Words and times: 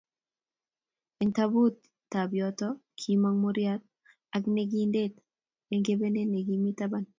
Eng 1.21 1.31
tabaut 1.37 1.75
ab 2.21 2.31
yoto 2.39 2.69
kimong 2.99 3.37
muriat 3.43 3.81
ake 4.35 4.47
nekindet 4.55 5.13
eng 5.71 5.83
kebenet 5.85 6.27
ne 6.29 6.39
kimi 6.47 6.71
taban 6.79 7.05